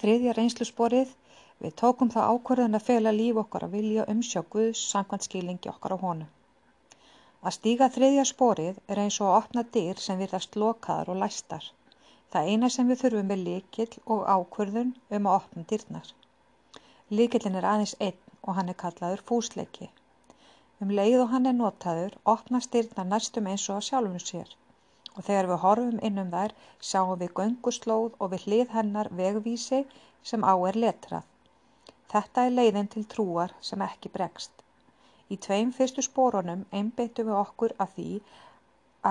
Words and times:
Þriðja 0.00 0.32
reynslusporið. 0.36 1.12
Við 1.64 1.74
tókum 1.80 2.10
þá 2.12 2.18
ákvörðun 2.30 2.78
að 2.78 2.82
fela 2.86 3.12
líf 3.18 3.38
okkar 3.42 3.64
að 3.66 3.76
vilja 3.76 4.02
umsjá 4.12 4.42
Guðs 4.54 4.82
samkvæmt 4.92 5.26
skilingi 5.26 5.70
okkar 5.70 5.94
á 5.96 5.98
honum. 6.02 6.28
Að 7.46 7.54
stíga 7.56 7.88
þriðja 7.94 8.24
sporið 8.30 8.80
er 8.92 9.00
eins 9.04 9.16
og 9.22 9.30
að 9.30 9.38
opna 9.38 9.64
dyr 9.76 10.02
sem 10.06 10.20
virðast 10.20 10.58
lokaðar 10.62 11.12
og 11.14 11.20
læstar. 11.22 11.70
Það 12.34 12.50
eina 12.52 12.70
sem 12.74 12.92
við 12.92 13.00
þurfum 13.04 13.32
er 13.36 13.42
líkil 13.46 13.88
og 14.16 14.26
ákvörðun 14.34 14.92
um 15.18 15.30
að 15.30 15.38
opna 15.40 15.64
dyrnar. 15.72 16.12
Líkillin 17.16 17.56
er 17.62 17.70
aðeins 17.72 17.96
einn 18.08 18.20
og 18.42 18.58
hann 18.58 18.74
er 18.74 18.80
kallaður 18.84 19.24
fúsleiki. 19.30 19.88
Um 20.84 20.92
leið 21.00 21.22
og 21.24 21.32
hann 21.32 21.48
er 21.48 21.56
notaður 21.56 22.20
opnast 22.36 22.76
dyrnar 22.76 23.08
næstum 23.14 23.48
eins 23.54 23.68
og 23.70 23.78
að 23.78 23.88
sjálfum 23.88 24.22
sér 24.28 24.56
og 25.16 25.24
þegar 25.28 25.48
við 25.50 25.62
horfum 25.64 26.02
inn 26.08 26.20
um 26.22 26.34
þær 26.34 26.54
sjáum 26.90 27.20
við 27.22 27.32
gönguslóð 27.38 28.18
og 28.20 28.32
við 28.34 28.44
hlið 28.46 28.74
hennar 28.76 29.10
vegvísi 29.20 29.80
sem 30.30 30.44
á 30.44 30.54
er 30.68 30.78
letrað. 30.84 31.24
Þetta 32.12 32.46
er 32.46 32.54
leiðin 32.58 32.92
til 32.92 33.04
trúar 33.12 33.54
sem 33.68 33.82
ekki 33.86 34.12
bregst. 34.16 34.52
Í 35.32 35.36
tveim 35.46 35.72
fyrstu 35.74 36.04
spórunum 36.06 36.66
einbeittum 36.78 37.30
við 37.30 37.38
okkur 37.40 37.74
að 37.82 37.96
því 37.96 38.10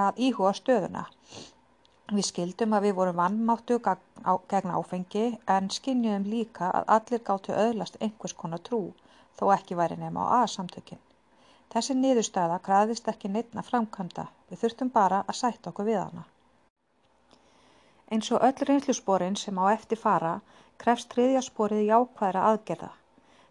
að 0.02 0.22
íhuga 0.28 0.54
stöðuna. 0.60 1.04
Við 2.16 2.26
skildum 2.28 2.76
að 2.78 2.88
við 2.88 2.98
vorum 3.00 3.20
vannmáttu 3.20 3.80
gegn 3.84 4.76
áfengi 4.78 5.26
en 5.56 5.72
skinnjum 5.78 6.30
líka 6.30 6.70
að 6.80 6.92
allir 6.98 7.26
gáttu 7.30 7.58
öðlast 7.66 7.98
einhvers 8.00 8.38
konar 8.44 8.62
trú 8.70 8.82
þó 9.40 9.50
ekki 9.58 9.78
væri 9.80 9.98
nema 10.00 10.24
á 10.24 10.46
A-samtökinn. 10.46 11.02
Þessi 11.74 11.96
niðurstaða 12.00 12.60
krafðist 12.66 13.08
ekki 13.12 13.32
neitt 13.32 13.56
að 13.56 13.70
framkvæmda, 13.70 14.26
við 14.50 14.62
þurftum 14.64 14.92
bara 14.98 15.24
að 15.28 15.40
sætta 15.42 15.72
okkur 15.72 15.90
við 15.90 16.00
hana. 16.02 16.26
Eins 18.12 18.30
og 18.36 18.44
öll 18.48 18.68
reynslusporin 18.70 19.36
sem 19.42 19.58
á 19.58 19.66
eftir 19.74 20.00
fara 20.00 20.36
krefst 20.84 21.14
þriðja 21.16 21.42
sporið 21.48 21.88
jákvæðra 21.88 22.44
aðgerða, 22.52 22.92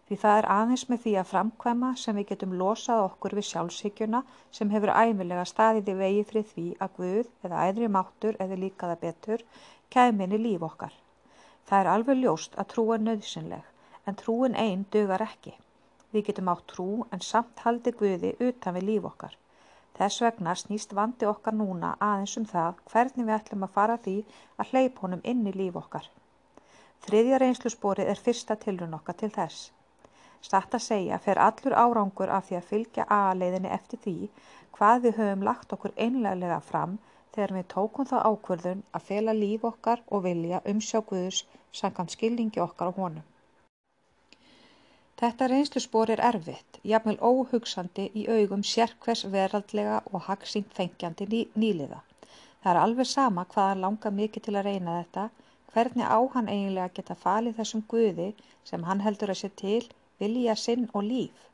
því 0.07 0.17
það 0.21 0.39
er 0.39 0.47
aðeins 0.55 0.85
með 0.89 1.01
því 1.03 1.13
að 1.19 1.29
framkvæma 1.31 1.91
sem 2.01 2.19
við 2.19 2.27
getum 2.31 2.55
losað 2.61 3.03
okkur 3.05 3.35
við 3.39 3.47
sjálfsíkjuna 3.49 4.21
sem 4.59 4.73
hefur 4.75 4.93
æmilega 4.93 5.45
staðið 5.51 5.91
í 5.93 5.97
vegi 6.01 6.23
fyrir 6.31 6.47
því 6.53 6.65
að 6.85 6.95
Guð 6.99 7.49
eða 7.49 7.63
æðri 7.67 7.91
máttur 7.97 8.39
eða 8.45 8.61
líkaða 8.63 8.99
betur 9.03 9.45
kæminni 9.95 10.39
líf 10.45 10.65
okkar. 10.69 10.93
Það 11.65 11.79
er 11.81 11.91
alveg 11.95 12.21
ljóst 12.21 12.57
að 12.61 12.71
trúa 12.73 12.97
nöðsynleg, 13.01 13.63
en 14.05 14.17
trúin 14.21 14.57
einn 14.65 14.85
dögar 14.93 15.23
ekki. 15.25 15.55
Við 16.15 16.29
getum 16.29 16.49
átt 16.51 16.67
trú 16.71 16.89
en 17.11 17.23
samt 17.27 17.61
haldið 17.65 17.95
Guði 18.01 18.29
utan 18.49 18.75
við 18.77 18.85
líf 18.89 19.07
okkar. 19.09 19.33
Þess 19.97 20.21
vegna 20.23 20.53
snýst 20.59 20.93
vandi 20.95 21.27
okkar 21.27 21.55
núna 21.55 21.89
aðeins 22.05 22.35
um 22.39 22.45
það 22.51 22.77
hvernig 22.91 23.25
við 23.27 23.35
ætlum 23.35 23.65
að 23.67 23.73
fara 23.79 23.97
því 24.05 24.13
að 24.63 24.71
hleyp 24.71 25.01
honum 25.03 25.25
inn 25.31 25.43
í 25.51 25.53
líf 25.55 25.75
okkar. 25.81 26.07
Þriðja 27.05 27.41
reynslusborið 27.43 28.13
er 28.13 28.23
fyrsta 28.27 28.55
tilrun 28.63 28.95
okkar 28.99 29.19
til 29.19 29.31
þess. 29.39 29.67
Statt 30.47 30.79
að 30.79 30.85
segja 30.87 31.19
fer 31.27 31.43
allur 31.49 31.75
árangur 31.83 32.31
af 32.37 32.47
því 32.47 32.59
að 32.61 32.71
fylgja 32.71 33.09
aðleiðinni 33.19 33.75
eftir 33.79 34.03
því 34.07 34.17
hvað 34.77 35.05
við 35.05 35.21
höfum 35.21 35.45
lagt 35.49 35.77
okkur 35.77 35.95
einlega 36.07 36.63
fram 36.71 36.97
þegar 37.35 37.57
við 37.59 37.71
tókum 37.75 38.07
þá 38.07 38.17
ákvörðun 38.31 38.87
að 38.95 39.07
fela 39.11 39.39
líf 39.43 39.67
okkar 39.67 40.07
og 40.07 40.27
vilja 40.29 40.63
umsjá 40.73 41.03
Guðus 41.11 41.43
samkvæmt 41.75 42.15
skilningi 42.15 42.63
okkar 42.63 42.95
á 42.95 42.97
honum. 43.03 43.31
Þetta 45.21 45.47
reynsluspor 45.47 46.11
er 46.13 46.21
erfitt, 46.29 46.77
jafnvel 46.91 47.15
óhugsandi 47.27 48.05
í 48.21 48.25
augum 48.37 48.63
sérkvers 48.69 49.21
veraldlega 49.35 50.01
og 50.11 50.25
hagsýnt 50.25 50.73
þengjandi 50.79 51.27
ný, 51.33 51.39
nýliða. 51.63 52.01
Það 52.63 52.71
er 52.73 52.79
alveg 52.81 53.09
sama 53.11 53.45
hvaðan 53.53 53.83
langar 53.85 54.15
mikið 54.19 54.45
til 54.47 54.55
að 54.55 54.67
reyna 54.69 54.97
þetta, 54.97 55.23
hvernig 55.71 56.11
á 56.17 56.19
hann 56.35 56.51
eiginlega 56.55 56.93
geta 56.99 57.19
falið 57.23 57.57
þessum 57.61 57.85
guði 57.93 58.27
sem 58.71 58.85
hann 58.89 59.05
heldur 59.07 59.31
að 59.35 59.41
sé 59.43 59.53
til, 59.63 59.81
vilja 60.19 60.59
sinn 60.65 60.85
og 60.93 61.07
líf. 61.09 61.49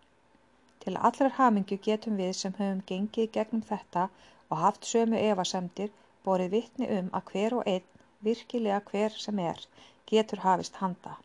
Til 0.82 0.98
allrar 1.10 1.38
hamingju 1.38 1.78
getum 1.90 2.18
við 2.24 2.36
sem 2.42 2.58
höfum 2.58 2.84
gengið 2.94 3.32
gegnum 3.38 3.66
þetta 3.72 4.10
og 4.50 4.62
haft 4.66 4.90
sömu 4.96 5.22
evasemdir 5.32 5.94
borið 6.26 6.56
vittni 6.58 6.90
um 7.00 7.14
að 7.20 7.34
hver 7.34 7.60
og 7.60 7.74
einn, 7.76 7.90
virkilega 8.30 8.82
hver 8.90 9.22
sem 9.26 9.50
er, 9.52 9.68
getur 10.14 10.42
hafist 10.48 10.82
handa. 10.82 11.20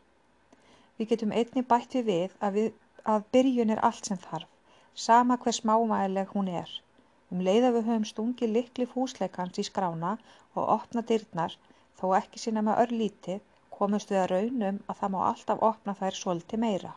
Við 0.99 1.09
getum 1.13 1.33
einnig 1.39 1.65
bætt 1.71 1.95
við 1.97 2.07
við 2.11 2.35
að, 2.45 2.59
við, 2.59 2.69
að 3.13 3.25
byrjun 3.35 3.73
er 3.73 3.81
allt 3.89 4.07
sem 4.09 4.19
þarf, 4.23 4.47
sama 5.07 5.37
hver 5.43 5.55
smámæðileg 5.57 6.31
hún 6.35 6.47
er. 6.61 6.71
Um 7.31 7.43
leið 7.47 7.67
að 7.67 7.75
við 7.77 7.89
höfum 7.89 8.07
stungið 8.11 8.53
likli 8.55 8.87
fúsleikans 8.93 9.59
í 9.61 9.65
skrána 9.67 10.13
og 10.55 10.71
opna 10.77 11.03
dyrnar, 11.11 11.57
þó 11.99 12.05
ekki 12.21 12.41
sína 12.43 12.63
með 12.65 12.81
örlítið, 12.85 13.43
komumst 13.77 14.13
við 14.13 14.21
að 14.23 14.31
raunum 14.33 14.79
að 14.87 14.99
það 15.01 15.13
má 15.15 15.19
alltaf 15.27 15.63
opna 15.69 15.95
þær 16.01 16.19
svolítið 16.21 16.63
meira. 16.65 16.93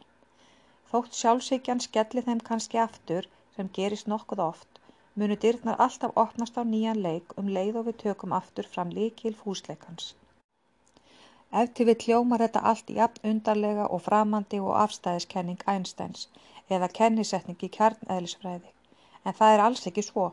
Þótt 0.92 1.20
sjálfsíkjan 1.20 1.84
skelli 1.84 2.24
þeim 2.28 2.40
kannski 2.50 2.80
aftur, 2.84 3.28
sem 3.56 3.68
gerist 3.80 4.08
nokkuð 4.12 4.44
oft, 4.46 4.80
munu 5.20 5.36
dyrnar 5.44 5.82
alltaf 5.86 6.16
opnast 6.24 6.56
á 6.56 6.64
nýjan 6.72 7.04
leik 7.04 7.36
um 7.42 7.52
leið 7.58 7.82
og 7.82 7.90
við 7.90 8.00
tökum 8.06 8.32
aftur 8.40 8.72
fram 8.76 8.96
líkil 8.96 9.36
fúsleikans. 9.44 10.14
Ef 11.58 11.70
til 11.74 11.86
vill 11.86 12.02
hljómar 12.06 12.42
þetta 12.44 12.60
allt 12.70 12.90
jafn 12.96 13.24
undarlega 13.28 13.86
og 13.94 14.02
framandi 14.04 14.60
og 14.62 14.76
afstæðiskenning 14.82 15.64
Einsteins 15.72 16.28
eða 16.76 16.88
kennisetning 16.98 17.64
í 17.66 17.70
kjarneðlisfræði, 17.76 18.70
en 19.24 19.36
það 19.38 19.54
er 19.54 19.62
alls 19.64 19.82
ekki 19.90 20.04
svo. 20.06 20.28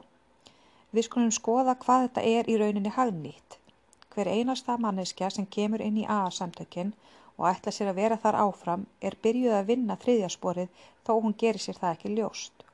Við 0.93 1.07
skulum 1.07 1.33
skoða 1.39 1.73
hvað 1.85 2.05
þetta 2.05 2.25
er 2.33 2.51
í 2.53 2.59
rauninni 2.61 2.93
hagnýtt. 2.99 3.57
Hver 4.13 4.29
einasta 4.35 4.77
manneskja 4.83 5.31
sem 5.33 5.49
kemur 5.57 5.81
inn 5.87 5.97
í 6.03 6.05
AA-samtökin 6.05 6.93
og 7.37 7.49
ætla 7.49 7.73
sér 7.73 7.91
að 7.91 7.99
vera 8.03 8.21
þar 8.21 8.39
áfram 8.43 8.85
er 9.01 9.17
byrjuð 9.25 9.57
að 9.57 9.67
vinna 9.73 9.97
þriðjasporið 10.05 10.85
þó 11.05 11.13
hún 11.17 11.37
gerir 11.41 11.65
sér 11.65 11.81
það 11.81 11.97
ekki 11.97 12.13
ljóst. 12.13 12.66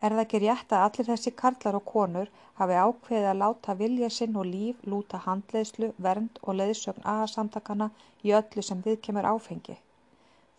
Er 0.00 0.14
það 0.14 0.22
ekki 0.22 0.38
rétt 0.40 0.70
að 0.72 0.82
allir 0.86 1.06
þessi 1.10 1.30
karlar 1.36 1.76
og 1.76 1.84
konur 1.88 2.28
hafi 2.60 2.76
ákveðið 2.82 3.26
að 3.30 3.40
láta 3.42 3.74
vilja 3.76 4.08
sinn 4.16 4.36
og 4.40 4.46
líf 4.48 4.78
lúta 4.88 5.18
handleiðslu, 5.26 5.90
vernd 6.06 6.38
og 6.40 6.56
leiðsögn 6.56 7.04
aðsamtakana 7.14 7.90
í 8.24 8.32
öllu 8.38 8.64
sem 8.64 8.80
viðkemur 8.86 9.28
áfengi? 9.28 9.76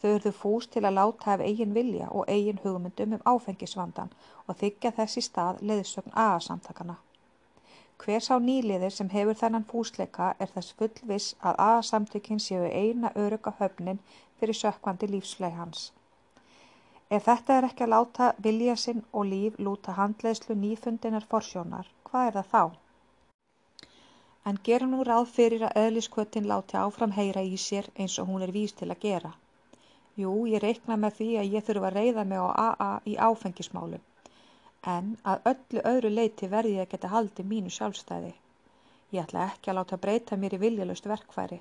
Þau 0.02 0.10
eruðu 0.12 0.32
fús 0.34 0.68
til 0.74 0.84
að 0.86 0.96
láta 0.98 1.34
af 1.34 1.42
eigin 1.46 1.74
vilja 1.74 2.10
og 2.10 2.30
eigin 2.30 2.62
hugmyndum 2.64 3.16
um 3.18 3.24
áfengisvandan 3.34 4.14
og 4.46 4.60
þykja 4.62 4.92
þessi 5.00 5.24
stað 5.26 5.64
leiðsögn 5.72 6.14
aðsamtakana. 6.26 6.98
Hver 8.02 8.22
sá 8.26 8.36
nýliðir 8.42 8.94
sem 8.94 9.10
hefur 9.10 9.38
þennan 9.38 9.66
fúsleika 9.70 10.32
er 10.40 10.50
þess 10.54 10.78
fullviss 10.78 11.36
að 11.42 11.60
aðsamtökin 11.66 12.42
séu 12.42 12.70
eina 12.70 13.12
öruga 13.26 13.54
höfnin 13.60 14.02
fyrir 14.40 14.58
sökkvandi 14.58 15.10
lífsleið 15.12 15.58
hans. 15.58 15.84
Ef 17.16 17.26
þetta 17.28 17.56
er 17.60 17.66
ekki 17.68 17.84
að 17.84 17.92
láta 17.92 18.28
vilja 18.46 18.74
sinn 18.84 19.02
og 19.20 19.26
líf 19.30 19.56
lúta 19.68 19.96
handleiðslu 19.98 20.56
nýfundinnar 20.60 21.26
forsjónar, 21.32 21.90
hvað 22.08 22.28
er 22.28 22.38
það 22.38 22.52
þá? 22.54 22.62
En 24.52 24.60
gerum 24.68 24.94
nú 24.96 25.04
ráð 25.08 25.26
fyrir 25.38 25.66
að 25.68 25.80
eðliskvötin 25.82 26.48
láti 26.52 26.78
áfram 26.84 27.12
heyra 27.18 27.44
í 27.44 27.58
sér 27.64 27.90
eins 27.98 28.16
og 28.24 28.32
hún 28.32 28.46
er 28.46 28.54
vís 28.56 28.74
til 28.80 28.88
að 28.94 29.04
gera. 29.04 29.34
Jú, 30.22 30.32
ég 30.54 30.64
reikna 30.64 30.98
með 31.04 31.18
því 31.18 31.28
að 31.42 31.52
ég 31.58 31.68
þurfa 31.68 31.90
að 31.90 31.98
reyða 32.00 32.26
mig 32.32 32.40
á 32.40 32.48
AA 32.68 32.90
í 33.12 33.18
áfengismálum, 33.28 34.08
en 34.96 35.12
að 35.34 35.52
öllu 35.52 35.84
öðru 35.92 36.14
leiti 36.16 36.50
verði 36.56 36.74
ég 36.78 36.88
að 36.88 36.92
geta 36.96 37.12
haldið 37.12 37.52
mínu 37.52 37.76
sjálfstæði. 37.76 38.34
Ég 39.12 39.28
ætla 39.28 39.46
ekki 39.52 39.72
að 39.72 39.80
láta 39.82 40.00
breyta 40.08 40.40
mér 40.40 40.56
í 40.56 40.62
viljalust 40.64 41.12
verkfæri. 41.12 41.60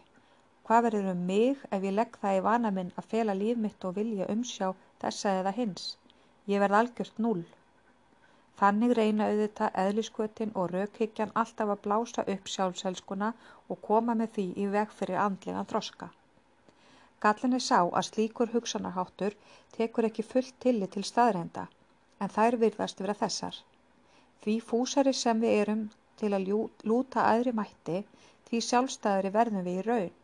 Hvað 0.70 0.84
verður 0.86 1.06
um 1.10 1.22
mig 1.28 1.62
ef 1.74 1.84
ég 1.88 1.94
legg 1.98 2.16
það 2.22 2.36
í 2.38 2.42
vana 2.46 2.70
minn 2.74 2.90
að 3.00 3.06
fela 3.12 3.34
líf 3.34 3.56
mitt 3.62 3.84
og 3.88 3.96
vilja 3.96 4.26
umsjá 4.30 4.66
þessa 5.04 5.32
eða 5.38 5.52
hins? 5.56 5.86
Ég 6.52 6.62
verð 6.62 6.76
algjört 6.80 7.16
núll. 7.24 7.40
Þannig 8.60 8.94
reyna 8.98 9.26
auðvitað 9.32 9.80
eðliskvötin 9.82 10.52
og 10.54 10.68
raukhyggjan 10.74 11.32
alltaf 11.42 11.72
að 11.74 11.82
blása 11.86 12.24
upp 12.34 12.52
sjálfselskuna 12.52 13.32
og 13.66 13.80
koma 13.88 14.14
með 14.20 14.30
því 14.36 14.44
í 14.62 14.68
veg 14.76 14.94
fyrir 15.00 15.18
andlegan 15.24 15.68
þroska. 15.74 16.08
Gallin 17.26 17.58
er 17.58 17.66
sá 17.66 17.80
að 17.80 18.06
slíkur 18.12 18.54
hugsanarháttur 18.54 19.34
tekur 19.74 20.06
ekki 20.12 20.28
fullt 20.28 20.54
tillit 20.66 20.94
til 20.94 21.04
staðreinda, 21.10 21.66
en 22.22 22.34
þær 22.36 22.60
virðast 22.62 23.02
vera 23.02 23.18
þessar. 23.24 23.58
Því 24.44 24.56
fúsari 24.70 25.18
sem 25.24 25.42
við 25.42 25.58
erum 25.64 25.84
til 26.22 26.30
að 26.38 26.48
lúta 26.92 27.26
aðri 27.34 27.58
mætti, 27.58 28.04
því 28.46 28.64
sjálfstæðri 28.70 29.34
verðum 29.40 29.66
við 29.66 29.82
í 29.82 29.86
raun. 29.90 30.16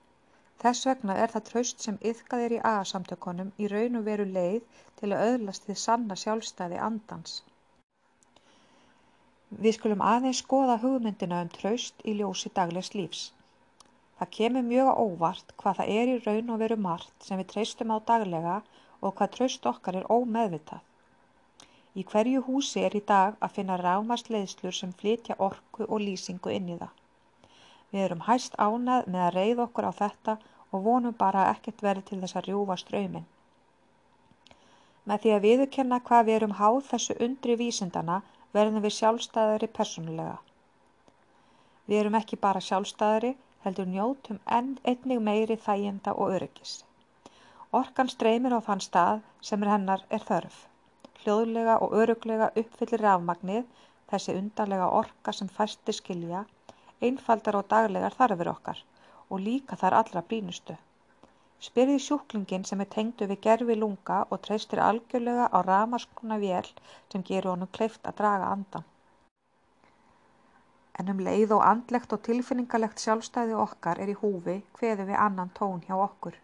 Þess 0.63 0.87
vegna 0.89 1.15
er 1.23 1.33
það 1.33 1.45
traust 1.51 1.83
sem 1.85 1.97
iðkað 2.11 2.45
er 2.45 2.55
í 2.57 2.61
AA-samtökunum 2.71 3.51
í 3.63 3.69
raun 3.73 3.99
og 4.01 4.07
veru 4.07 4.25
leið 4.37 4.63
til 5.01 5.11
að 5.13 5.25
öðlast 5.33 5.69
þið 5.69 5.79
sanna 5.83 6.17
sjálfstæði 6.23 6.79
andans. 6.89 7.35
Við 9.65 9.77
skulum 9.77 10.05
aðeins 10.13 10.41
skoða 10.45 10.79
hugmyndina 10.85 11.43
um 11.45 11.51
traust 11.59 12.01
í 12.13 12.17
ljósi 12.21 12.51
daglegs 12.57 12.95
lífs. 12.99 13.21
Það 14.19 14.33
kemur 14.39 14.65
mjög 14.71 14.91
óvart 15.05 15.53
hvað 15.61 15.81
það 15.81 15.95
er 16.01 16.11
í 16.15 16.19
raun 16.25 16.53
og 16.55 16.61
veru 16.65 16.81
margt 16.89 17.29
sem 17.29 17.41
við 17.43 17.51
treystum 17.53 17.93
á 17.93 17.99
daglega 18.11 18.57
og 19.01 19.15
hvað 19.19 19.35
traust 19.37 19.69
okkar 19.71 20.01
er 20.01 20.09
ómeðvitað. 20.17 20.81
Í 22.01 22.05
hverju 22.13 22.43
húsi 22.49 22.83
er 22.87 22.97
í 22.97 23.05
dag 23.11 23.37
að 23.45 23.59
finna 23.59 23.77
rámast 23.81 24.33
leiðslur 24.33 24.75
sem 24.79 24.97
flytja 25.03 25.37
orku 25.49 25.85
og 25.87 26.01
lýsingu 26.07 26.53
inn 26.57 26.73
í 26.73 26.79
það. 26.81 26.93
Við 27.93 28.05
erum 28.09 28.25
hæst 28.27 28.57
ánað 28.59 29.07
með 29.13 29.23
að 29.27 29.35
reyða 29.39 29.65
okkur 29.67 29.89
á 29.91 29.93
þetta 30.03 30.37
og 30.73 30.85
vonum 30.87 31.15
bara 31.19 31.45
að 31.45 31.53
ekkert 31.55 31.85
verði 31.87 32.07
til 32.09 32.21
þess 32.23 32.39
að 32.39 32.49
rjúfa 32.49 32.77
ströyminn. 32.83 33.27
Með 35.07 35.23
því 35.23 35.33
að 35.35 35.45
viðurkenna 35.47 36.01
hvað 36.09 36.27
við 36.27 36.37
erum 36.41 36.57
háð 36.61 36.81
þessu 36.89 37.15
undri 37.27 37.57
vísindana 37.61 38.23
verðum 38.57 38.83
við 38.83 38.97
sjálfstæðari 38.97 39.69
personulega. 39.79 40.39
Við 41.87 42.01
erum 42.01 42.19
ekki 42.19 42.39
bara 42.43 42.63
sjálfstæðari, 42.69 43.37
heldur 43.63 43.87
njótum 43.91 44.41
enn 44.59 44.73
einnig 44.83 45.23
meiri 45.29 45.57
þæginda 45.67 46.15
og 46.15 46.35
öryggis. 46.39 46.81
Orkan 47.81 48.11
streymir 48.11 48.55
á 48.59 48.61
þann 48.67 48.83
stað 48.83 49.23
sem 49.49 49.63
er 49.63 49.73
hennar 49.75 50.03
er 50.11 50.27
þörf. 50.27 50.59
Hljóðlega 51.23 51.79
og 51.83 51.95
öruglega 52.01 52.51
uppfyllir 52.63 53.03
rafmagnið, 53.07 53.65
þessi 54.11 54.35
undarlega 54.39 54.91
orka 55.01 55.35
sem 55.35 55.49
fæsti 55.51 55.95
skilja, 55.95 56.45
einfaldar 57.05 57.59
og 57.61 57.69
daglegar 57.73 58.15
þarfir 58.19 58.51
okkar 58.53 58.83
og 59.29 59.41
líka 59.47 59.77
þar 59.77 59.97
allra 60.01 60.23
brínustu. 60.31 60.77
Spyrði 61.67 61.99
sjúklingin 62.05 62.65
sem 62.69 62.81
er 62.85 62.89
tengdu 62.93 63.27
við 63.31 63.41
gerfi 63.47 63.77
lunga 63.79 64.19
og 64.31 64.43
treystir 64.47 64.81
algjörlega 64.87 65.47
á 65.57 65.59
ramaskona 65.67 66.37
vél 66.43 66.69
sem 67.13 67.25
gerur 67.31 67.55
honum 67.55 67.73
kleift 67.79 68.09
að 68.11 68.19
draga 68.21 68.51
andan. 68.57 68.85
En 71.01 71.13
um 71.13 71.23
leið 71.29 71.55
og 71.57 71.65
andlegt 71.69 72.13
og 72.17 72.23
tilfinningalegt 72.29 73.03
sjálfstæði 73.05 73.57
okkar 73.65 74.01
er 74.05 74.13
í 74.13 74.19
húfi 74.21 74.57
hveðu 74.79 75.09
við 75.11 75.23
annan 75.27 75.53
tón 75.59 75.83
hjá 75.89 75.97
okkur. 75.97 76.37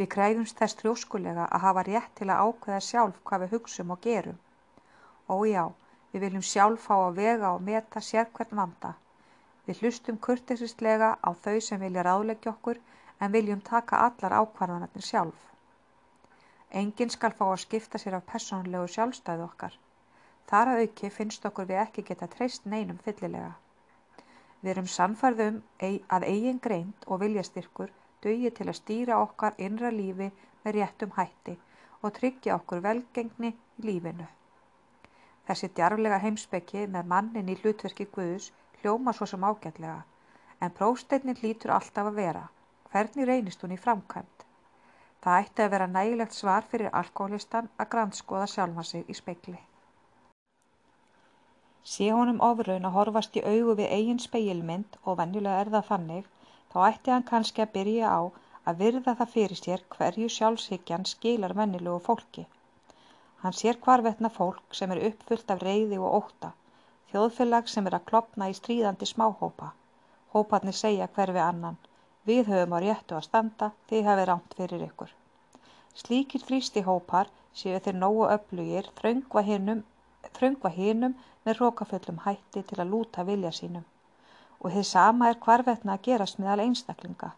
Við 0.00 0.08
kræfumst 0.14 0.58
þess 0.60 0.76
trjóskulega 0.80 1.46
að 1.46 1.64
hafa 1.66 1.86
rétt 1.88 2.12
til 2.20 2.28
að 2.28 2.42
ákveða 2.48 2.80
sjálf 2.88 3.22
hvað 3.24 3.44
við 3.44 3.54
hugsum 3.56 3.94
og 3.94 4.02
gerum. 4.08 4.38
Ó 5.32 5.36
já, 5.48 5.64
við 6.12 6.26
viljum 6.26 6.48
sjálf 6.52 6.88
fá 6.88 6.96
að 6.96 7.22
vega 7.22 7.54
og 7.54 7.64
meta 7.70 8.00
sérkvern 8.10 8.60
vanda. 8.62 8.94
Við 9.66 9.82
hlustum 9.82 10.18
kurtisistlega 10.26 11.10
á 11.20 11.30
þau 11.44 11.60
sem 11.66 11.80
vilja 11.80 12.04
ráðleggja 12.06 12.52
okkur 12.54 12.80
en 13.20 13.32
viljum 13.32 13.60
taka 13.60 14.00
allar 14.06 14.36
ákvarðanarnir 14.40 15.04
sjálf. 15.04 15.40
Engin 16.80 17.10
skal 17.10 17.34
fá 17.38 17.46
að 17.50 17.62
skipta 17.64 17.98
sér 17.98 18.16
af 18.18 18.26
personlegu 18.32 18.88
sjálfstæðu 18.94 19.46
okkar. 19.46 19.72
Þar 20.50 20.72
að 20.72 20.82
auki 20.84 21.10
finnst 21.14 21.46
okkur 21.46 21.68
við 21.70 21.82
ekki 21.84 22.06
geta 22.10 22.28
treyst 22.30 22.66
neinum 22.66 22.98
fyllilega. 23.04 23.52
Við 24.60 24.70
erum 24.74 24.90
sannfærðum 24.94 25.62
að 26.16 26.26
eigin 26.28 26.60
greint 26.62 27.06
og 27.06 27.20
viljastyrkur 27.22 27.92
dugi 28.24 28.50
til 28.56 28.68
að 28.68 28.78
stýra 28.78 29.20
okkar 29.24 29.56
innra 29.66 29.90
lífi 29.94 30.28
með 30.64 30.74
réttum 30.76 31.14
hætti 31.16 31.56
og 32.00 32.14
tryggja 32.16 32.56
okkur 32.56 32.82
velgengni 32.84 33.52
í 33.52 33.86
lífinu. 33.86 34.26
Þessi 35.48 35.70
djarflega 35.76 36.20
heimsbyggi 36.24 36.86
með 36.96 37.08
mannin 37.12 37.48
í 37.52 37.56
hlutverki 37.62 38.06
Guðus 38.14 38.50
hljóma 38.80 39.12
svo 39.16 39.26
sem 39.32 39.44
ágætlega, 39.44 40.02
en 40.60 40.76
prófsteinnin 40.78 41.40
hlýtur 41.40 41.72
alltaf 41.76 42.10
að 42.10 42.20
vera. 42.22 42.44
Hvernig 42.92 43.28
reynist 43.28 43.64
hún 43.64 43.74
í 43.76 43.80
framkvæmt? 43.86 44.46
Það 45.24 45.40
ætti 45.44 45.62
að 45.64 45.72
vera 45.74 45.86
nægilegt 45.94 46.36
svar 46.36 46.68
fyrir 46.68 46.94
alkoholistan 47.00 47.68
að 47.76 47.90
grannskoða 47.94 48.46
sjálfa 48.52 48.84
sig 48.90 49.10
í 49.12 49.16
speikli. 49.18 49.58
Sé 51.94 52.06
honum 52.16 52.40
ofraun 52.46 52.88
að 52.88 52.96
horfast 52.96 53.36
í 53.40 53.42
augu 53.44 53.74
við 53.80 53.92
eigin 53.96 54.22
speilmynd 54.24 54.96
og 55.04 55.18
venjulega 55.20 55.64
er 55.64 55.72
það 55.74 55.86
þannig, 55.90 56.30
þá 56.72 56.78
ætti 56.88 57.14
hann 57.14 57.28
kannski 57.30 57.64
að 57.64 57.74
byrja 57.76 58.14
á 58.16 58.20
að 58.70 58.80
virða 58.84 59.14
það 59.20 59.32
fyrir 59.34 59.60
sér 59.60 59.84
hverju 59.94 60.28
sjálfshyggjan 60.34 61.06
skilar 61.12 61.54
vennilegu 61.60 62.00
fólki. 62.08 62.46
Hann 63.42 63.56
sér 63.60 63.80
hvarvetna 63.84 64.28
fólk 64.34 64.76
sem 64.80 64.92
er 64.92 65.04
uppfullt 65.08 65.54
af 65.54 65.62
reyði 65.64 66.00
og 66.00 66.16
óta, 66.20 66.52
þjóðfélag 67.12 67.68
sem 67.68 67.86
er 67.86 67.98
að 67.98 68.08
klopna 68.12 68.50
í 68.50 68.56
stríðandi 68.56 69.06
smáhópa. 69.06 69.72
Hóparnir 70.34 70.76
segja 70.78 71.08
hverfi 71.14 71.42
annan, 71.42 71.78
Við 72.28 72.50
höfum 72.52 72.74
á 72.76 72.78
réttu 72.84 73.16
að 73.16 73.24
standa, 73.26 73.66
þið 73.88 74.08
hafið 74.08 74.26
rámt 74.28 74.54
fyrir 74.58 74.82
ykkur. 74.84 75.12
Slíkir 76.00 76.42
þrýstihópar 76.44 77.30
séu 77.60 77.78
þeir 77.80 77.96
nógu 77.96 78.26
öflugir 78.34 78.90
þröngva 78.98 79.42
hinum, 79.46 79.80
þröngva 80.36 80.70
hinum 80.74 81.14
með 81.46 81.62
rókaföllum 81.62 82.20
hætti 82.26 82.62
til 82.68 82.78
að 82.78 82.92
lúta 82.92 83.24
vilja 83.24 83.52
sínum. 83.56 83.86
Og 84.60 84.76
þið 84.76 84.86
sama 84.90 85.30
er 85.30 85.40
hvarvetna 85.46 85.96
að 85.96 86.04
gerast 86.10 86.38
meðal 86.42 86.66
einstaklinga. 86.66 87.32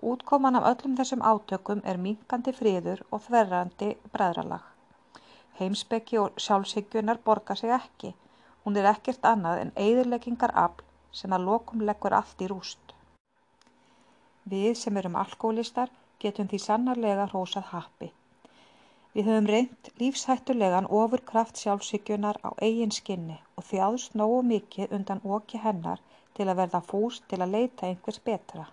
Útkoman 0.00 0.56
af 0.56 0.70
öllum 0.72 0.96
þessum 0.96 1.24
átökum 1.32 1.84
er 1.84 2.00
minkandi 2.00 2.56
friður 2.56 3.04
og 3.10 3.22
þverrandi 3.28 3.92
bræðralag. 4.16 4.64
Heimsbyggi 5.60 6.18
og 6.24 6.40
sjálfshyggjunar 6.40 7.20
borga 7.24 7.54
sig 7.56 7.76
ekki. 7.76 8.14
Hún 8.66 8.76
er 8.80 8.90
ekkert 8.90 9.26
annað 9.30 9.60
en 9.62 9.68
eigðurleggingar 9.78 10.50
afl 10.58 10.82
sem 11.14 11.34
að 11.36 11.44
lokum 11.48 11.84
leggur 11.86 12.16
allt 12.18 12.40
í 12.42 12.48
rúst. 12.50 12.94
Við 14.50 14.72
sem 14.80 14.96
erum 14.98 15.18
alkólistar 15.20 15.92
getum 16.24 16.48
því 16.50 16.58
sannarlega 16.64 17.28
hrósað 17.30 17.68
happi. 17.70 18.08
Við 19.14 19.28
höfum 19.30 19.46
reynt 19.52 19.90
lífshættulegan 20.00 20.88
ofurkraft 21.00 21.62
sjálfshyggjunar 21.62 22.40
á 22.42 22.50
eigin 22.66 22.94
skinni 22.96 23.36
og 23.54 23.68
þjáðst 23.68 24.18
nógu 24.20 24.42
mikið 24.48 24.96
undan 24.98 25.22
oki 25.38 25.62
hennar 25.62 26.02
til 26.34 26.48
að 26.48 26.58
verða 26.64 26.82
fús 26.90 27.22
til 27.30 27.38
að 27.40 27.54
leita 27.54 27.86
einhvers 27.86 28.18
betra. 28.26 28.66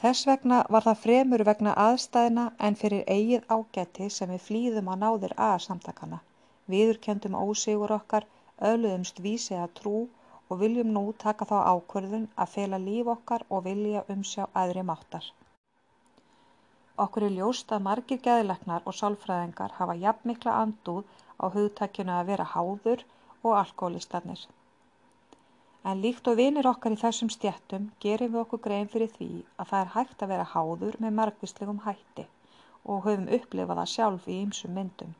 Þess 0.00 0.24
vegna 0.32 0.64
var 0.72 0.88
það 0.88 1.04
fremur 1.04 1.46
vegna 1.52 1.76
aðstæðina 1.84 2.48
en 2.66 2.80
fyrir 2.82 3.04
eigið 3.18 3.46
ágæti 3.52 4.08
sem 4.16 4.32
við 4.32 4.44
flýðum 4.48 4.88
á 4.88 4.94
náðir 5.04 5.36
A-samtakana. 5.36 6.24
Viður 6.72 6.98
kendum 7.06 7.36
ósigur 7.42 7.92
okkar, 7.98 8.26
öðluðumst 8.70 9.20
vísi 9.26 9.58
að 9.58 9.74
trú 9.80 9.96
og 10.50 10.58
viljum 10.62 10.90
nú 10.94 11.04
taka 11.24 11.46
þá 11.50 11.56
ákvörðun 11.74 12.26
að 12.44 12.52
fela 12.54 12.78
líf 12.88 13.10
okkar 13.14 13.44
og 13.48 13.64
vilja 13.66 14.02
umsjá 14.14 14.46
æðri 14.62 14.84
máttar. 14.90 15.26
Okkur 17.04 17.26
er 17.28 17.36
ljóst 17.36 17.70
að 17.72 17.84
margir 17.86 18.18
geðleknar 18.24 18.82
og 18.84 18.96
sálfræðingar 19.00 19.76
hafa 19.78 19.94
jafnmikla 20.04 20.56
andúð 20.64 21.04
á 21.40 21.46
hugtakinu 21.54 22.16
að 22.16 22.32
vera 22.32 22.48
háður 22.54 23.04
og 23.42 23.54
alkoholistarnir. 23.60 24.42
En 25.90 26.02
líkt 26.04 26.28
og 26.28 26.36
vinir 26.42 26.68
okkar 26.68 26.92
í 26.92 27.00
þessum 27.00 27.30
stjættum 27.32 27.86
gerum 28.04 28.34
við 28.34 28.42
okkur 28.42 28.62
grein 28.66 28.90
fyrir 28.92 29.14
því 29.14 29.30
að 29.56 29.70
það 29.70 29.80
er 29.84 29.94
hægt 29.94 30.24
að 30.26 30.32
vera 30.34 30.50
háður 30.52 30.98
með 31.04 31.16
margvistlegum 31.20 31.80
hætti 31.86 32.26
og 32.84 33.06
höfum 33.06 33.30
upplifað 33.38 33.80
það 33.80 33.92
sjálf 33.94 34.28
í 34.28 34.36
ýmsum 34.42 34.76
myndum. 34.76 35.14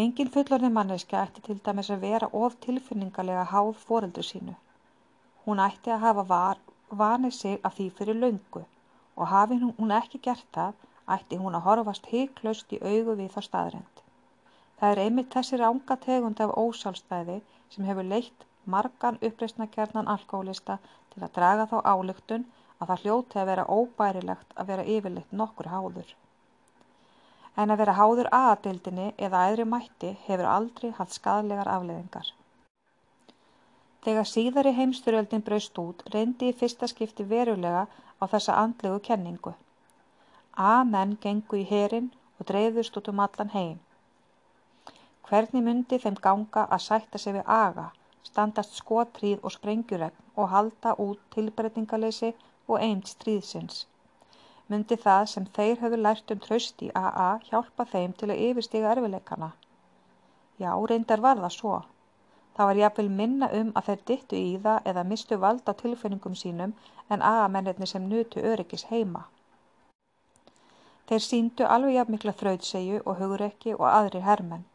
Engin 0.00 0.30
fullorðin 0.34 0.72
manneskja 0.72 1.22
ætti 1.22 1.42
til 1.46 1.58
dæmis 1.64 1.88
að 1.92 2.04
vera 2.06 2.28
of 2.42 2.54
tilfinningalega 2.66 3.42
háð 3.50 3.72
foreldru 3.88 4.22
sínu. 4.24 4.54
Hún 5.44 5.58
ætti 5.64 5.92
að 5.92 6.00
hafa 6.04 6.22
var, 6.30 6.62
vanið 7.02 7.34
sig 7.38 7.58
af 7.68 7.74
því 7.76 7.88
fyrir 7.98 8.16
löngu 8.22 8.62
og 9.16 9.26
hafi 9.32 9.58
hún 9.60 9.92
ekki 9.96 10.20
gert 10.28 10.46
það, 10.56 10.78
ætti 11.16 11.40
hún 11.42 11.58
að 11.58 11.64
horfast 11.66 12.08
heiklaust 12.14 12.72
í 12.72 12.80
augu 12.80 13.18
við 13.20 13.28
þá 13.34 13.44
staðrend. 13.48 14.00
Það 14.78 14.94
er 14.94 15.02
einmitt 15.04 15.36
þessi 15.36 15.60
ránga 15.60 15.98
tegund 16.06 16.40
af 16.40 16.56
ósálstæði 16.64 17.38
sem 17.76 17.90
hefur 17.90 18.10
leitt 18.14 18.48
margan 18.76 19.20
uppreysnakjarnan 19.20 20.08
alkoholista 20.16 20.78
til 21.12 21.20
að 21.20 21.36
draga 21.36 21.68
þá 21.74 21.78
álygtun 21.92 22.48
að 22.78 22.94
það 22.94 23.04
hljóti 23.04 23.44
að 23.44 23.52
vera 23.52 23.70
óbærilegt 23.76 24.56
að 24.56 24.74
vera 24.74 24.90
yfirleitt 24.96 25.40
nokkur 25.42 25.72
háður 25.76 26.16
en 27.56 27.72
að 27.72 27.82
vera 27.82 27.96
háður 27.98 28.28
A-deildinni 28.32 29.08
eða 29.18 29.42
æðri 29.48 29.66
mætti 29.68 30.12
hefur 30.26 30.48
aldrei 30.48 30.92
haft 30.98 31.18
skaðlegar 31.18 31.68
afleiðingar. 31.68 32.30
Þegar 34.02 34.26
síðari 34.26 34.72
heimsturöldin 34.74 35.44
braust 35.46 35.78
út 35.78 36.02
reyndi 36.14 36.48
í 36.50 36.56
fyrsta 36.58 36.88
skipti 36.90 37.26
verulega 37.34 37.84
á 38.18 38.24
þessa 38.32 38.56
andlegu 38.62 38.98
kenningu. 39.08 39.52
A-menn 40.56 41.16
gengu 41.22 41.60
í 41.60 41.68
herin 41.68 42.10
og 42.40 42.48
dreyðust 42.48 42.96
út 42.98 43.12
um 43.12 43.22
allan 43.22 43.52
heim. 43.54 43.78
Hvernig 45.28 45.64
myndi 45.64 46.00
þeim 46.02 46.18
ganga 46.24 46.66
að 46.66 46.84
sætta 46.88 47.18
sig 47.18 47.36
við 47.36 47.46
aga, 47.46 47.86
standast 48.26 48.74
skotríð 48.80 49.44
og 49.46 49.54
sprengjuregn 49.54 50.18
og 50.36 50.50
halda 50.50 50.96
út 51.06 51.22
tilbreytingaleysi 51.36 52.32
og 52.66 52.80
eind 52.80 53.06
stríðsins? 53.08 53.86
Myndi 54.72 54.96
það 54.96 55.26
sem 55.30 55.46
þeir 55.56 55.80
höfðu 55.82 55.96
lært 56.00 56.32
um 56.32 56.38
traust 56.44 56.82
í 56.84 56.86
AA 56.98 57.30
hjálpa 57.48 57.84
þeim 57.94 58.12
til 58.20 58.28
að 58.32 58.38
yfirstiga 58.44 58.92
erfileikana? 58.94 59.50
Já, 60.62 60.70
reyndar 60.92 61.20
var 61.24 61.42
það 61.42 61.52
svo. 61.56 61.74
Það 62.56 62.68
var 62.70 62.80
jáfnvel 62.80 63.10
minna 63.18 63.50
um 63.58 63.74
að 63.80 63.90
þeir 63.90 64.00
dittu 64.10 64.38
í 64.38 64.54
það 64.64 64.88
eða 64.92 65.04
mistu 65.10 65.38
vald 65.44 65.68
á 65.68 65.72
tilfinningum 65.82 66.38
sínum 66.44 66.72
en 67.10 67.26
AA-mennirni 67.32 67.90
sem 67.92 68.08
nutu 68.14 68.46
öryggis 68.52 68.86
heima. 68.94 69.26
Þeir 71.10 71.24
síndu 71.26 71.68
alveg 71.76 71.98
jafn 71.98 72.16
mikla 72.16 72.36
þrautsegju 72.40 73.04
og 73.04 73.20
hugurrekki 73.20 73.76
og 73.76 73.86
aðri 73.92 74.24
hermenn, 74.24 74.66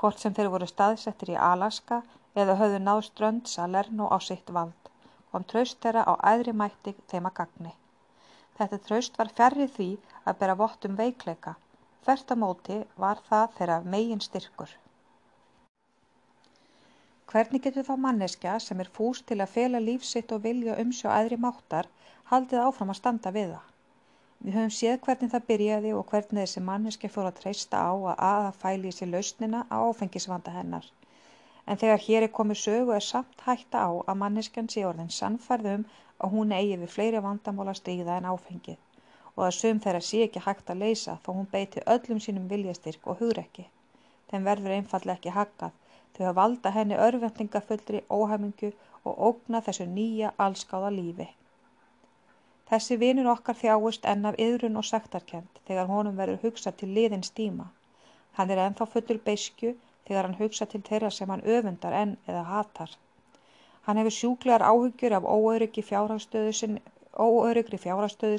hvort 0.00 0.22
sem 0.22 0.34
þeir 0.34 0.52
voru 0.56 0.70
staðsettir 0.74 1.36
í 1.36 1.40
Alaska 1.52 2.02
eða 2.34 2.58
höfðu 2.64 2.82
náð 2.90 3.06
strönd 3.12 3.54
Salerno 3.54 4.10
á 4.10 4.18
sitt 4.18 4.50
vald, 4.58 4.94
kom 5.30 5.46
traust 5.54 5.82
þeirra 5.86 6.02
á 6.10 6.14
æðri 6.34 6.58
mættig 6.64 6.98
þeim 7.12 7.30
að 7.30 7.38
gagni. 7.42 7.78
Þetta 8.58 8.80
traust 8.88 9.18
var 9.20 9.30
fjarri 9.38 9.68
því 9.76 9.88
að 10.24 10.38
bera 10.42 10.56
vott 10.62 10.88
um 10.88 10.96
veikleika, 11.00 11.54
þvert 12.06 12.32
á 12.32 12.36
móti 12.42 12.76
var 13.04 13.20
það 13.28 13.54
þeirra 13.58 13.78
megin 13.94 14.22
styrkur. 14.26 14.70
Hvernig 17.32 17.64
getur 17.66 17.84
þá 17.86 17.94
manneskja 18.06 18.58
sem 18.62 18.80
er 18.80 18.90
fús 18.98 19.20
til 19.28 19.40
að 19.42 19.54
fela 19.58 19.82
lífsitt 19.82 20.32
og 20.36 20.44
vilja 20.44 20.76
umsjá 20.82 21.08
aðri 21.14 21.38
máttar 21.44 21.88
haldið 22.30 22.62
áfram 22.64 22.92
að 22.94 23.00
standa 23.00 23.32
við 23.34 23.50
það? 23.54 23.72
Við 24.46 24.56
höfum 24.56 24.74
séð 24.76 25.00
hvernig 25.06 25.32
það 25.32 25.48
byrjaði 25.50 25.92
og 25.98 26.06
hvernig 26.12 26.42
þessi 26.44 26.62
manneskja 26.68 27.10
fór 27.12 27.28
að 27.30 27.40
treysta 27.40 27.82
á 27.82 27.92
að 27.92 28.22
aða 28.28 28.52
fæli 28.62 28.92
í 28.92 28.94
sér 28.94 29.10
lausnina 29.10 29.64
á 29.72 29.76
áfengisvanda 29.90 30.54
hennar. 30.54 30.86
En 31.66 31.78
þegar 31.82 32.02
hér 32.06 32.26
er 32.26 32.34
komið 32.38 32.60
sögu 32.62 32.92
er 32.96 33.04
samt 33.04 33.40
hætta 33.46 33.86
á 33.88 33.90
að 33.90 34.18
manneskjan 34.22 34.68
sé 34.72 34.84
orðin 34.88 35.14
sannfærðum 35.18 35.86
að 36.18 36.34
hún 36.34 36.52
eigi 36.58 36.76
við 36.82 36.92
fleiri 36.96 37.22
vandamála 37.24 37.74
stríða 37.78 38.18
en 38.20 38.28
áfengið 38.32 38.82
og 39.36 39.42
að 39.46 39.56
sum 39.56 39.80
þeirra 39.84 40.02
sé 40.08 40.20
ekki 40.26 40.42
hægt 40.44 40.70
að 40.72 40.82
leysa 40.82 41.16
þó 41.24 41.32
hún 41.38 41.48
beiti 41.54 41.82
öllum 41.94 42.20
sínum 42.26 42.46
viljastyrk 42.52 43.08
og 43.12 43.18
hugrekki. 43.22 43.66
Þeim 44.30 44.46
verður 44.48 44.76
einfallega 44.76 45.18
ekki 45.18 45.34
hakkað 45.34 45.74
þau 46.16 46.28
að 46.28 46.36
valda 46.38 46.72
henni 46.76 47.00
örvendingafullri 47.06 48.04
óhæmingu 48.18 48.70
og 49.04 49.18
ógna 49.28 49.60
þessu 49.66 49.86
nýja 49.90 50.32
allskáða 50.46 50.92
lífi. 50.94 51.28
Þessi 52.70 52.96
vinur 53.02 53.28
okkar 53.30 53.58
þjáist 53.58 54.08
enn 54.12 54.26
af 54.30 54.38
yðrun 54.42 54.80
og 54.80 54.86
sektarkend 54.88 55.60
þegar 55.68 55.90
honum 55.92 56.16
verður 56.18 56.40
hugsað 56.46 56.80
til 56.80 56.88
liðins 56.96 57.30
tíma. 57.36 57.68
Hann 58.38 58.50
er 58.50 58.62
ennþá 58.64 58.88
fullur 58.94 59.20
beiskju 59.28 59.76
þegar 60.08 60.28
hann 60.28 60.38
hugsa 60.40 60.68
til 60.72 60.82
þeirra 60.88 61.10
sem 61.18 61.32
hann 61.34 61.44
öfundar 61.56 61.94
enn 62.00 62.16
eða 62.26 62.44
hatar. 62.52 62.90
Hann 63.86 64.00
hefur 64.02 64.16
sjúklegar 64.18 64.66
áhyggjur 64.70 65.16
af 65.18 65.28
óöryggi 65.36 65.82
fjárhastöðu 65.90 66.52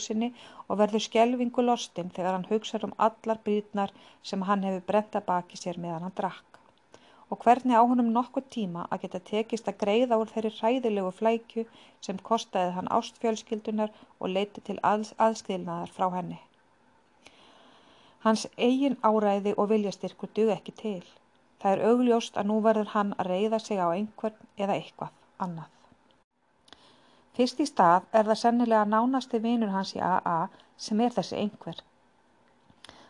sinni 0.09 0.31
og 0.67 0.81
verður 0.81 1.07
skelvingu 1.07 1.61
lostinn 1.69 2.13
þegar 2.17 2.35
hann 2.37 2.51
hugsa 2.51 2.83
um 2.89 2.97
allar 3.09 3.39
brýtnar 3.47 3.95
sem 4.31 4.47
hann 4.49 4.67
hefur 4.69 4.87
brenta 4.91 5.23
baki 5.31 5.57
sér 5.63 5.77
meðan 5.85 6.07
hann 6.07 6.19
drakk 6.21 6.47
og 7.29 7.43
hvernig 7.43 7.75
á 7.75 7.83
honum 7.83 8.11
nokkur 8.15 8.43
tíma 8.55 8.85
að 8.91 9.01
geta 9.03 9.19
tekist 9.29 9.67
að 9.67 9.79
greiða 9.83 10.19
úr 10.21 10.29
þeirri 10.31 10.51
hræðilegu 10.57 11.11
flækju 11.19 11.63
sem 12.07 12.19
kostaði 12.29 12.75
hann 12.77 12.91
ástfjölskyldunar 12.97 13.91
og 14.19 14.31
leiti 14.35 14.63
til 14.69 14.77
að, 14.91 15.11
aðskilnaðar 15.25 15.91
frá 15.97 16.07
henni. 16.15 16.39
Hans 18.23 18.47
eigin 18.57 18.97
áræði 19.03 19.53
og 19.57 19.69
viljastyrkur 19.73 20.31
duð 20.39 20.53
ekki 20.55 20.75
til. 20.83 21.03
Það 21.61 21.71
er 21.73 21.83
augljóst 21.89 22.37
að 22.37 22.49
nú 22.51 22.59
verður 22.65 22.93
hann 22.93 23.15
að 23.17 23.29
reyða 23.33 23.59
sig 23.59 23.81
á 23.81 23.87
einhvern 23.89 24.37
eða 24.57 24.77
eitthvað 24.77 25.13
annað. 25.45 25.73
Fyrst 27.37 27.59
í 27.61 27.67
stað 27.69 28.05
er 28.17 28.25
það 28.29 28.41
sennilega 28.41 28.85
nánasti 28.91 29.39
vinur 29.41 29.73
hans 29.73 29.93
í 29.97 30.01
AA 30.01 30.39
sem 30.85 31.01
er 31.05 31.13
þessi 31.17 31.37
einhver. 31.41 31.81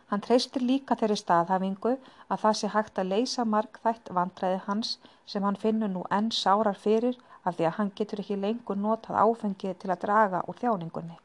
Hann 0.07 0.23
treystir 0.23 0.63
líka 0.63 0.95
þeirri 0.99 1.17
staðhafingu 1.19 1.93
að 2.31 2.41
það 2.41 2.57
sé 2.59 2.71
hægt 2.73 2.99
að 3.01 3.09
leysa 3.13 3.45
margþætt 3.53 4.11
vandræði 4.17 4.59
hans 4.65 4.91
sem 5.33 5.43
hann 5.47 5.59
finnur 5.63 5.91
nú 5.91 6.03
enn 6.17 6.29
sárar 6.31 6.79
fyrir 6.83 7.17
af 7.43 7.57
því 7.57 7.67
að 7.69 7.75
hann 7.79 7.91
getur 7.95 8.21
ekki 8.23 8.37
lengur 8.43 8.79
notað 8.83 9.19
áfengið 9.23 9.79
til 9.81 9.91
að 9.91 10.03
draga 10.03 10.43
úr 10.47 10.59
þjáningunni. 10.61 11.17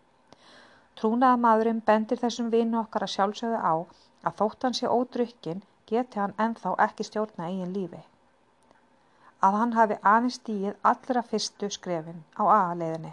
Trúnaða 0.99 1.39
maðurinn 1.45 1.85
bendir 1.87 2.23
þessum 2.23 2.51
vinu 2.55 2.81
okkar 2.83 3.07
að 3.07 3.15
sjálfsögðu 3.15 3.61
á 3.63 3.75
að 4.27 4.37
þótt 4.41 4.67
hann 4.67 4.79
sé 4.79 4.91
ódrykkin 4.91 5.63
geti 5.93 6.21
hann 6.23 6.35
ennþá 6.47 6.75
ekki 6.87 7.07
stjórna 7.09 7.49
eigin 7.51 7.75
lífi. 7.77 8.03
Að 9.47 9.59
hann 9.61 9.75
hafi 9.79 9.99
aðeins 10.13 10.39
stíið 10.41 10.79
allra 10.93 11.23
fyrstu 11.31 11.71
skrefin 11.77 12.25
á 12.39 12.43
aðaleiðinni. 12.45 13.13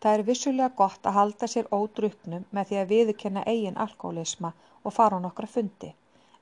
Það 0.00 0.14
er 0.16 0.22
vissulega 0.24 0.72
gott 0.76 1.06
að 1.06 1.16
halda 1.18 1.46
sér 1.52 1.66
ódrukknum 1.76 2.44
með 2.56 2.68
því 2.68 2.76
að 2.82 2.92
viðurkenna 2.92 3.40
eigin 3.52 3.80
alkoholisma 3.84 4.52
og 4.82 4.94
fara 4.96 5.18
á 5.20 5.24
nokkra 5.24 5.48
fundi, 5.54 5.90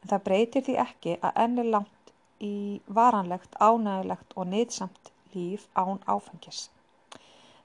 en 0.02 0.10
það 0.12 0.24
breytir 0.28 0.66
því 0.66 0.76
ekki 0.82 1.14
að 1.18 1.40
enn 1.44 1.62
er 1.62 1.70
langt 1.74 2.12
í 2.48 2.54
varanlegt, 2.98 3.56
ánægilegt 3.58 4.36
og 4.36 4.46
nýðsamt 4.52 5.10
líf 5.34 5.66
án 5.74 5.98
áfengis. 6.06 6.68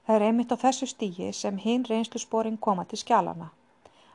Það 0.06 0.16
er 0.16 0.24
einmitt 0.28 0.52
á 0.52 0.62
þessu 0.64 0.88
stígi 0.90 1.30
sem 1.32 1.60
hinn 1.62 1.86
reynslusporin 1.88 2.58
koma 2.66 2.84
til 2.90 2.98
skjálana. 2.98 3.52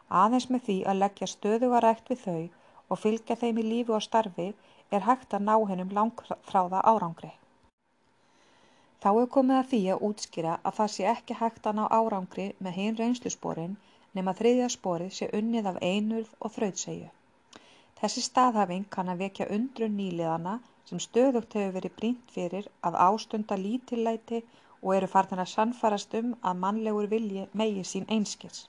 Aðeins 0.10 0.50
með 0.50 0.64
því 0.68 0.78
að 0.92 1.00
leggja 1.04 1.28
stöðuga 1.30 1.80
rægt 1.86 2.10
við 2.10 2.24
þau 2.26 2.50
og 2.90 3.00
fylgja 3.00 3.36
þeim 3.42 3.60
í 3.62 3.66
lífi 3.72 3.94
og 3.98 4.06
starfi 4.06 4.48
er 4.98 5.06
hægt 5.06 5.34
að 5.38 5.46
ná 5.50 5.56
hennum 5.70 5.94
langþráða 5.98 6.82
árangri. 6.92 7.30
Þá 9.04 9.10
er 9.20 9.30
komið 9.36 9.58
að 9.58 9.70
því 9.74 9.82
að 9.94 10.02
útskýra 10.08 10.56
að 10.64 10.78
það 10.80 10.90
sé 10.94 11.06
ekki 11.12 11.38
hægt 11.42 11.68
að 11.70 11.78
ná 11.80 11.86
árangri 12.00 12.48
með 12.60 12.80
hinn 12.80 12.98
reynslusporin 13.02 13.78
nema 14.18 14.34
þriðja 14.40 14.70
sporið 14.74 15.14
sé 15.18 15.30
unnið 15.40 15.70
af 15.72 15.78
einurð 15.92 16.34
og 16.40 16.54
þrautsegju. 16.56 17.12
Þessi 18.00 18.24
staðhafing 18.26 18.90
kann 18.96 19.12
að 19.14 19.22
vekja 19.26 19.48
undrun 19.56 19.96
nýliðana 20.00 20.56
sem 20.90 21.04
stöðugt 21.06 21.56
hefur 21.60 21.76
verið 21.78 21.96
brínt 22.02 22.34
fyrir 22.36 22.68
að 22.90 23.00
ástunda 23.06 23.60
lítillæti 23.62 24.42
og 24.82 24.94
eru 24.98 25.12
farnir 25.14 25.44
að 25.44 25.54
sannfarast 25.54 26.18
um 26.20 26.34
að 26.42 26.62
mannlegur 26.66 27.10
vilji 27.14 27.48
megi 27.62 27.86
sín 27.94 28.10
einskils. 28.18 28.66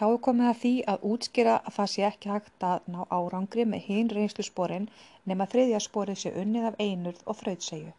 Þá 0.00 0.04
er 0.08 0.20
komið 0.24 0.46
að 0.48 0.58
því 0.58 0.70
að 0.90 1.02
útskýra 1.12 1.54
að 1.68 1.74
það 1.76 1.88
sé 1.94 2.04
ekki 2.08 2.28
hægt 2.32 2.64
að 2.66 2.86
ná 2.92 3.00
árangri 3.16 3.64
með 3.70 3.88
hinn 3.88 4.12
reynslusporin 4.16 4.86
nema 5.32 5.46
þriðja 5.54 5.80
sporið 5.86 6.20
sé 6.20 6.30
unnið 6.42 6.68
af 6.68 6.78
einurð 6.84 7.18
og 7.32 7.36
þrautsegju. 7.40 7.90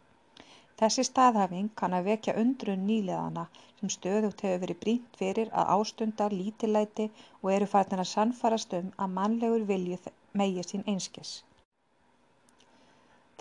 Þessi 0.80 1.04
staðhæfing 1.06 1.68
kann 1.80 1.94
að 1.98 2.08
vekja 2.10 2.34
undrun 2.40 2.82
nýleðana 2.88 3.44
sem 3.82 3.92
stöðugt 3.94 4.42
hefur 4.46 4.62
verið 4.64 4.80
brínt 4.80 5.20
fyrir 5.20 5.52
að 5.60 5.70
ástunda 5.76 6.26
lítillæti 6.32 7.06
og 7.40 7.52
eru 7.56 7.68
færðin 7.76 8.02
að 8.02 8.10
sannfarast 8.14 8.74
um 8.80 8.88
að 9.04 9.14
mannlegur 9.20 9.66
vilju 9.68 9.98
megi 10.42 10.64
sín 10.72 10.82
einskis. 10.94 11.32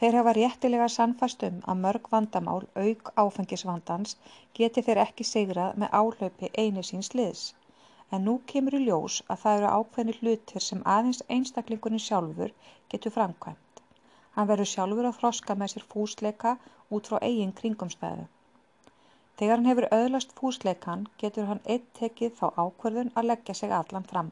Þeir 0.02 0.20
hafa 0.20 0.36
réttilega 0.38 0.92
sannfast 1.00 1.48
um 1.50 1.58
að 1.74 1.82
mörg 1.88 2.12
vandamál 2.14 2.62
auk 2.86 3.12
áfengisvandans 3.26 4.16
geti 4.62 4.86
þeir 4.86 5.04
ekki 5.08 5.28
sigrað 5.32 5.82
með 5.82 5.98
áhlaupi 6.04 6.54
einu 6.66 6.86
síns 6.92 7.12
liðs. 7.18 7.44
En 8.16 8.26
nú 8.28 8.34
kemur 8.52 8.76
í 8.76 8.82
ljós 8.86 9.22
að 9.34 9.42
það 9.44 9.58
eru 9.60 9.72
ákveðnir 9.78 10.20
hlutir 10.22 10.64
sem 10.66 10.84
aðeins 10.96 11.22
einstaklingurinn 11.36 12.04
sjálfur 12.06 12.52
getur 12.94 13.16
framkvæmt. 13.18 13.84
Hann 14.36 14.50
verður 14.50 14.70
sjálfur 14.72 15.08
að 15.10 15.18
þroska 15.20 15.56
með 15.62 15.74
sér 15.74 15.86
fúsleika 15.94 16.52
út 16.98 17.08
frá 17.12 17.18
eigin 17.28 17.54
kringumstæðu. 17.62 18.28
Þegar 19.40 19.58
hann 19.58 19.70
hefur 19.72 19.88
öðlast 19.98 20.36
fúsleikan 20.40 21.08
getur 21.24 21.48
hann 21.52 21.64
eitt 21.76 21.88
tekið 22.00 22.36
þá 22.40 22.46
ákverðun 22.66 23.14
að 23.16 23.30
leggja 23.32 23.56
sig 23.62 23.72
allan 23.78 24.08
fram. 24.12 24.32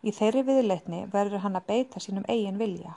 Í 0.00 0.10
þeirri 0.16 0.42
viðleitni 0.48 1.04
verður 1.12 1.44
hann 1.44 1.60
að 1.60 1.68
beita 1.68 2.00
sínum 2.00 2.26
eigin 2.34 2.58
vilja. 2.62 2.96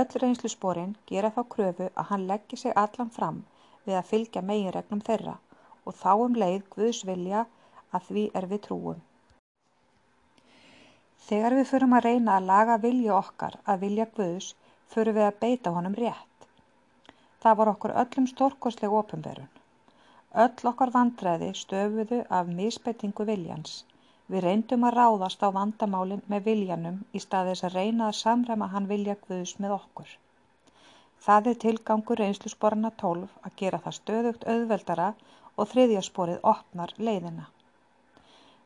Öll 0.00 0.20
reynslusporin 0.22 0.94
gera 1.10 1.32
þá 1.34 1.42
kröfu 1.56 1.90
að 1.90 2.08
hann 2.12 2.26
leggja 2.30 2.58
sig 2.62 2.78
allan 2.84 3.10
fram 3.18 3.42
við 3.84 3.98
að 3.98 4.08
fylgja 4.12 4.46
meginregnum 4.50 5.02
þeirra 5.08 5.36
og 5.84 5.98
þá 6.00 6.12
um 6.14 6.38
leið 6.42 6.64
Guðs 6.74 7.02
vilja 7.10 7.44
að 7.98 8.08
því 8.10 8.24
er 8.40 8.46
við 8.52 8.62
trúum. 8.68 9.04
Þegar 11.26 11.54
við 11.58 11.68
förum 11.72 11.94
að 11.98 12.04
reyna 12.06 12.34
að 12.38 12.48
laga 12.48 12.74
vilja 12.82 13.14
okkar 13.16 13.54
að 13.72 13.80
vilja 13.84 14.04
Guðs, 14.18 14.50
förum 14.94 15.16
við 15.18 15.28
að 15.28 15.38
beita 15.44 15.72
honum 15.76 15.96
rétt. 16.00 16.48
Það 17.42 17.56
var 17.60 17.70
okkur 17.72 17.94
öllum 18.02 18.28
stórkosleg 18.30 18.92
ofinverun. 19.00 19.48
Öll 20.44 20.68
okkar 20.70 20.92
vandræði 20.94 21.48
stöfuðu 21.58 22.20
af 22.38 22.52
misbeitingu 22.60 23.26
viljans. 23.30 23.74
Við 24.30 24.44
reyndum 24.46 24.86
að 24.86 24.96
ráðast 24.98 25.42
á 25.42 25.48
vandamálinn 25.58 26.22
með 26.32 26.46
viljanum 26.50 27.02
í 27.14 27.24
staðis 27.24 27.64
að 27.66 27.76
reyna 27.80 28.08
að 28.08 28.20
samræma 28.20 28.70
hann 28.76 28.88
vilja 28.92 29.18
Guðs 29.26 29.56
með 29.64 29.76
okkur. 29.80 30.14
Það 31.26 31.50
er 31.50 31.60
tilgangur 31.66 32.22
reynslusborna 32.22 32.92
12 33.02 33.28
að 33.48 33.58
gera 33.64 33.82
það 33.84 33.98
stöðugt 33.98 34.48
auðveldara 34.54 35.10
og 35.56 35.70
þriðjasporið 35.74 36.42
opnar 36.54 36.94
leiðina. 36.98 37.46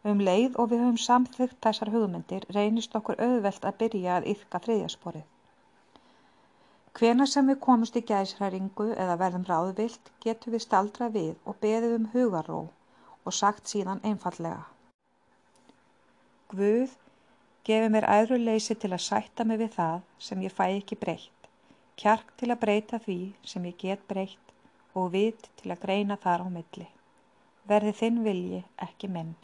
Um 0.08 0.20
leið 0.24 0.54
og 0.56 0.70
við 0.70 0.80
höfum 0.80 1.00
samþykkt 1.04 1.58
þessar 1.64 1.90
hugmyndir 1.92 2.46
reynist 2.56 2.94
okkur 2.96 3.20
auðvelt 3.20 3.66
að 3.68 3.78
byrja 3.82 4.14
að 4.16 4.28
yrka 4.32 4.60
þriðjasporið. 4.64 5.26
Hvenær 6.96 7.28
sem 7.32 7.50
við 7.50 7.58
komumst 7.66 7.98
í 8.00 8.02
gæsræringu 8.08 8.86
eða 8.94 9.18
verðum 9.20 9.44
ráðvilt 9.48 10.08
getum 10.24 10.54
við 10.56 10.64
staldra 10.64 11.08
við 11.16 11.34
og 11.44 11.58
beðið 11.64 11.96
um 11.98 12.08
hugarró 12.14 12.60
og 13.24 13.36
sagt 13.36 13.68
síðan 13.68 14.00
einfallega. 14.10 14.64
Guð 16.50 16.96
gefið 17.68 17.92
mér 17.94 18.08
æðruleysi 18.14 18.78
til 18.80 18.90
að 18.96 19.04
sætta 19.04 19.44
mig 19.44 19.60
við 19.60 19.76
það 19.76 20.00
sem 20.28 20.46
ég 20.46 20.56
fæ 20.56 20.64
ekki 20.70 20.98
breytt, 21.04 21.50
kjark 22.00 22.32
til 22.40 22.48
að 22.50 22.62
breyta 22.64 22.98
því 23.04 23.18
sem 23.52 23.68
ég 23.68 23.76
get 23.84 24.08
breytt 24.08 24.56
og 24.96 25.12
vit 25.12 25.52
til 25.60 25.70
að 25.70 25.84
greina 25.84 26.16
þar 26.24 26.42
á 26.42 26.48
milli. 26.56 26.88
Verði 27.68 27.94
þinn 28.00 28.24
vilji 28.24 28.64
ekki 28.88 29.12
minn. 29.12 29.36